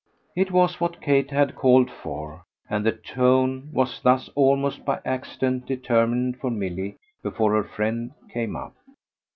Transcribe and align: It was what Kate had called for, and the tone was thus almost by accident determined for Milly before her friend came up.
It 0.35 0.49
was 0.49 0.81
what 0.81 0.99
Kate 0.99 1.29
had 1.29 1.55
called 1.55 1.91
for, 1.91 2.43
and 2.67 2.83
the 2.83 2.91
tone 2.91 3.69
was 3.71 4.01
thus 4.01 4.29
almost 4.33 4.83
by 4.83 4.99
accident 5.05 5.67
determined 5.67 6.39
for 6.39 6.49
Milly 6.49 6.97
before 7.21 7.53
her 7.53 7.63
friend 7.63 8.09
came 8.33 8.55
up. 8.55 8.73